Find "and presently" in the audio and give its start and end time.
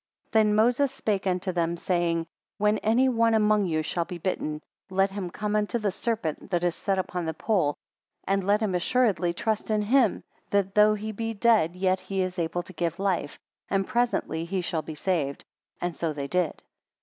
13.69-14.43